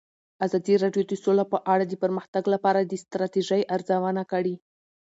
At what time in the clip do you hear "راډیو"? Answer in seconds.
0.83-1.03